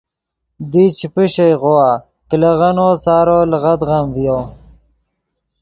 دی 0.71 0.83
چے 0.97 1.07
پیشئیغوآ 1.15 1.89
کلیغنّو 2.29 2.89
سارو 3.03 3.39
لیغدغم 3.51 4.05
ڤیو 4.15 4.37